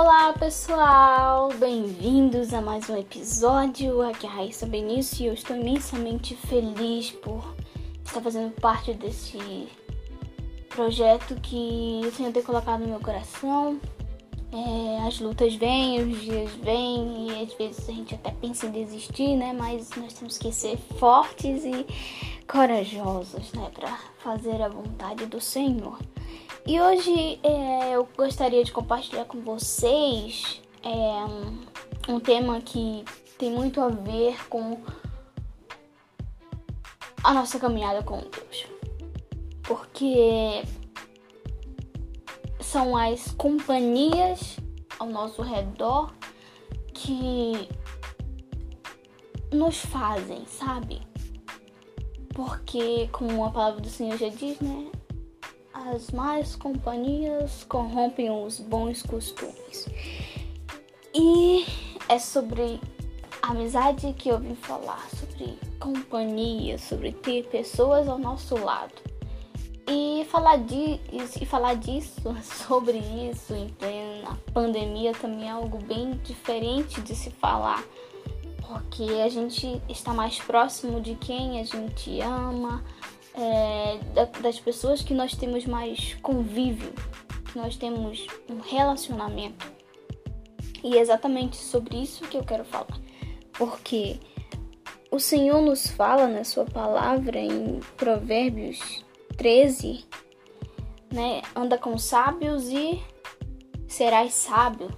[0.00, 4.00] Olá pessoal, bem-vindos a mais um episódio.
[4.02, 7.42] Aqui é a Raíssa Benício e eu estou imensamente feliz por
[8.04, 9.66] estar fazendo parte desse
[10.68, 13.80] projeto que o Senhor tem colocado no meu coração.
[14.52, 18.70] É, as lutas vêm, os dias vêm e às vezes a gente até pensa em
[18.70, 19.52] desistir, né?
[19.52, 21.84] Mas nós temos que ser fortes e
[22.46, 23.68] corajosos, né?
[23.74, 25.98] Para fazer a vontade do Senhor.
[26.66, 33.04] E hoje é, eu gostaria de compartilhar com vocês é, um tema que
[33.38, 34.78] tem muito a ver com
[37.22, 38.66] a nossa caminhada com Deus.
[39.62, 40.62] Porque
[42.60, 44.58] são as companhias
[44.98, 46.12] ao nosso redor
[46.92, 47.68] que
[49.52, 51.00] nos fazem, sabe?
[52.34, 54.90] Porque, como a palavra do Senhor já diz, né?
[55.94, 59.88] As más companhias corrompem os bons costumes.
[61.14, 61.66] E
[62.08, 62.80] é sobre
[63.42, 68.94] amizade que eu vim falar, sobre companhia, sobre ter pessoas ao nosso lado.
[69.90, 76.12] E falar, de, e falar disso, sobre isso em plena pandemia também é algo bem
[76.22, 77.82] diferente de se falar.
[78.66, 82.84] Porque a gente está mais próximo de quem a gente ama,
[83.38, 83.98] é,
[84.42, 86.92] das pessoas que nós temos mais convívio,
[87.50, 89.72] que nós temos um relacionamento.
[90.82, 92.98] E é exatamente sobre isso que eu quero falar.
[93.52, 94.18] Porque
[95.10, 99.04] o Senhor nos fala na sua palavra em Provérbios
[99.36, 100.04] 13,
[101.12, 101.42] né?
[101.54, 103.00] Anda com sábios e
[103.86, 104.90] serás sábio.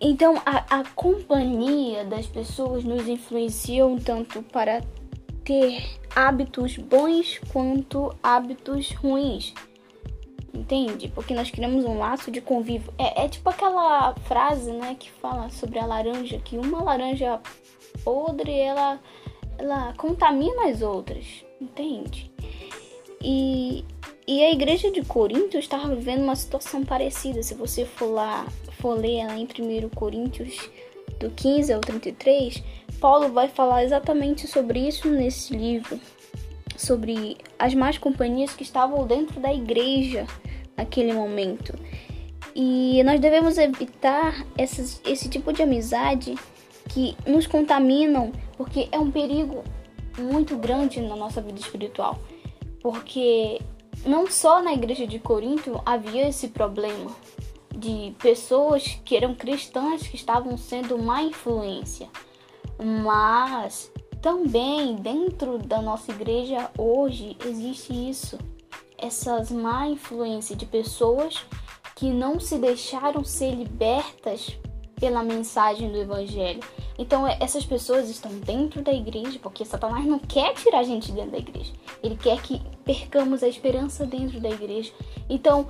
[0.00, 4.82] Então a, a companhia das pessoas nos influencia um tanto para
[5.44, 5.82] ter
[6.14, 9.54] hábitos bons quanto hábitos ruins.
[10.54, 11.08] Entende?
[11.08, 12.92] Porque nós criamos um laço de convívio.
[12.98, 17.40] É, é tipo aquela frase, né, que fala sobre a laranja, que uma laranja
[18.04, 19.00] podre, ela,
[19.58, 21.44] ela contamina as outras.
[21.60, 22.30] Entende?
[23.22, 23.84] E,
[24.26, 27.42] e a igreja de Corinto estava vivendo uma situação parecida.
[27.42, 28.46] Se você for lá,
[28.78, 30.68] for ler lá em 1 Coríntios
[31.22, 32.62] do 15 ao 33,
[33.00, 35.98] Paulo vai falar exatamente sobre isso nesse livro,
[36.76, 40.26] sobre as más companhias que estavam dentro da igreja
[40.76, 41.78] naquele momento.
[42.54, 46.34] E nós devemos evitar essas, esse tipo de amizade
[46.88, 49.62] que nos contaminam, porque é um perigo
[50.18, 52.18] muito grande na nossa vida espiritual.
[52.82, 53.60] Porque
[54.04, 57.12] não só na igreja de Corinto havia esse problema,
[57.74, 62.08] de pessoas que eram cristãs que estavam sendo má influência,
[62.78, 63.90] mas
[64.20, 68.38] também dentro da nossa igreja hoje existe isso,
[68.96, 71.44] essas má influência de pessoas
[71.96, 74.56] que não se deixaram ser libertas
[75.02, 76.60] pela mensagem do evangelho.
[76.96, 81.32] Então essas pessoas estão dentro da igreja, porque Satanás não quer tirar a gente dentro
[81.32, 81.72] da igreja.
[82.00, 84.92] Ele quer que percamos a esperança dentro da igreja.
[85.28, 85.66] Então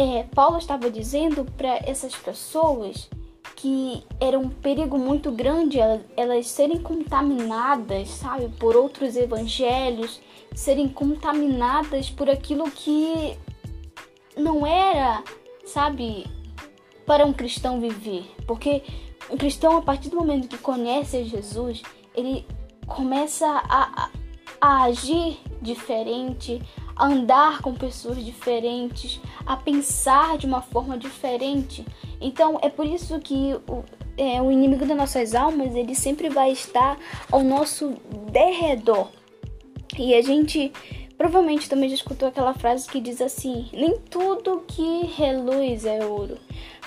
[0.00, 3.10] é, Paulo estava dizendo para essas pessoas
[3.54, 10.18] que era um perigo muito grande elas, elas serem contaminadas, sabe, por outros evangelhos,
[10.54, 13.36] serem contaminadas por aquilo que
[14.34, 15.22] não era,
[15.66, 16.26] sabe,
[17.04, 18.24] para um cristão viver.
[18.46, 18.82] Porque
[19.28, 21.82] um cristão, a partir do momento que conhece Jesus,
[22.14, 22.46] ele
[22.86, 24.10] começa a, a,
[24.58, 26.62] a agir diferente,
[26.96, 31.84] a andar com pessoas diferentes, a pensar de uma forma diferente.
[32.20, 33.84] Então é por isso que o,
[34.16, 36.98] é, o inimigo das nossas almas ele sempre vai estar
[37.30, 37.94] ao nosso
[38.30, 39.08] derredor.
[39.98, 40.72] E a gente
[41.16, 46.38] provavelmente também já escutou aquela frase que diz assim: nem tudo que reluz é ouro.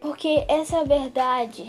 [0.00, 1.66] Porque essa é a verdade.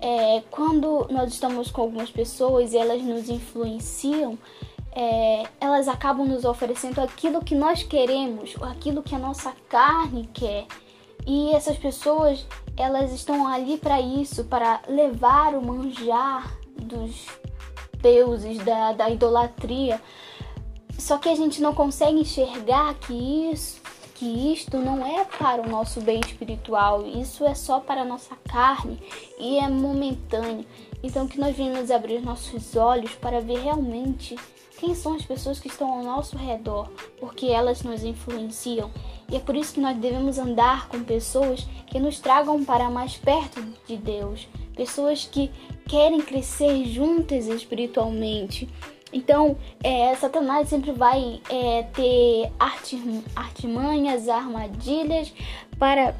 [0.00, 4.36] É, quando nós estamos com algumas pessoas e elas nos influenciam,
[4.94, 10.66] é, elas acabam nos oferecendo aquilo que nós queremos, aquilo que a nossa carne quer.
[11.26, 12.46] E essas pessoas,
[12.76, 17.26] elas estão ali para isso, para levar o manjar dos
[18.00, 20.00] deuses, da, da idolatria.
[20.98, 23.14] Só que a gente não consegue enxergar que
[23.50, 23.80] isso,
[24.22, 28.36] que isto não é para o nosso bem espiritual, isso é só para a nossa
[28.48, 28.96] carne
[29.36, 30.64] e é momentâneo.
[31.02, 34.36] Então que nós venhamos abrir nossos olhos para ver realmente
[34.78, 36.88] quem são as pessoas que estão ao nosso redor,
[37.18, 38.92] porque elas nos influenciam.
[39.28, 43.16] E é por isso que nós devemos andar com pessoas que nos tragam para mais
[43.16, 44.46] perto de Deus,
[44.76, 45.50] pessoas que
[45.88, 48.68] querem crescer juntas espiritualmente.
[49.12, 52.50] Então, é, Satanás sempre vai é, ter
[53.34, 55.32] artimanhas, armadilhas
[55.78, 56.14] para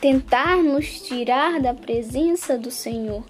[0.00, 3.24] tentar nos tirar da presença do Senhor.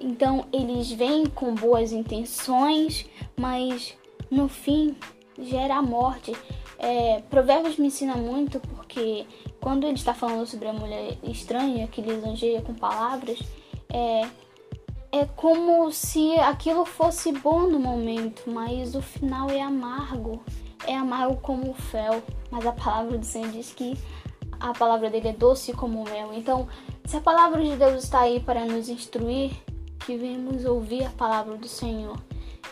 [0.00, 3.06] Então eles vêm com boas intenções,
[3.38, 3.96] mas
[4.30, 4.96] no fim
[5.38, 6.32] gera a morte.
[6.78, 9.24] É, Provérbios me ensina muito porque
[9.60, 13.38] quando ele está falando sobre a mulher estranha que lisonjeia com palavras,
[13.88, 14.22] é,
[15.12, 20.42] é como se aquilo fosse bom no momento, mas o final é amargo.
[20.86, 22.22] É amargo como o fel.
[22.50, 23.96] Mas a palavra do Senhor diz que
[24.58, 26.32] a palavra dele é doce como o mel.
[26.32, 26.66] Então,
[27.04, 29.52] se a palavra de Deus está aí para nos instruir,
[30.06, 32.18] que vemos ouvir a palavra do Senhor.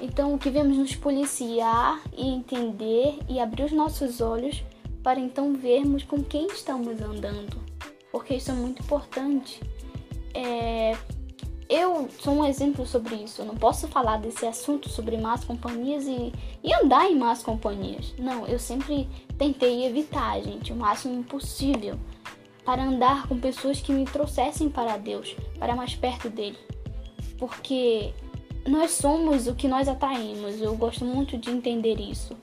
[0.00, 4.64] Então, que vemos nos policiar e entender e abrir os nossos olhos
[5.02, 7.58] para então vermos com quem estamos andando,
[8.10, 9.60] porque isso é muito importante.
[10.34, 10.96] É...
[11.80, 13.42] Eu sou um exemplo sobre isso.
[13.42, 16.32] Eu não posso falar desse assunto sobre más companhias e,
[16.62, 18.14] e andar em más companhias.
[18.18, 21.98] Não, eu sempre tentei evitar, gente, o máximo possível
[22.64, 26.58] para andar com pessoas que me trouxessem para Deus, para mais perto dele
[27.40, 28.12] porque
[28.68, 30.60] nós somos o que nós atraímos.
[30.60, 32.36] Eu gosto muito de entender isso.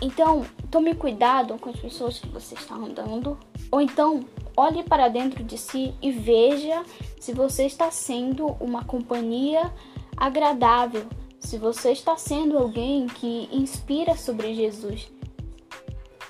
[0.00, 3.38] Então, tome cuidado com as pessoas que você está andando,
[3.70, 4.22] ou então
[4.56, 6.82] olhe para dentro de si e veja
[7.18, 9.72] se você está sendo uma companhia
[10.16, 11.06] agradável,
[11.38, 15.10] se você está sendo alguém que inspira sobre Jesus,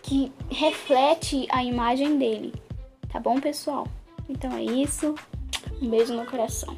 [0.03, 2.53] que reflete a imagem dele.
[3.11, 3.87] Tá bom, pessoal?
[4.29, 5.15] Então é isso.
[5.81, 6.77] Um beijo no coração.